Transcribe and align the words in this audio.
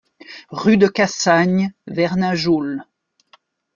Rue 0.49 0.77
de 0.77 0.87
Cassagne, 0.87 1.73
Vernajoul 1.85 2.83